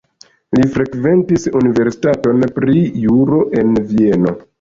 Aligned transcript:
Li 0.59 0.63
frekventis 0.77 1.45
universitaton 1.59 2.45
pri 2.55 2.79
juro 3.03 3.43
en 3.61 3.77
Vieno. 3.93 4.35